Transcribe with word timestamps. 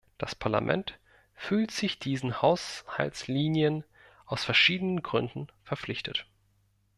Das 0.17 0.33
Parlament 0.33 0.97
fühlt 1.35 1.69
sich 1.69 1.99
diesen 1.99 2.41
Haushaltslinien 2.41 3.83
aus 4.25 4.43
verschiedenen 4.43 5.03
Gründen 5.03 5.49
verpflichtet. 5.61 6.25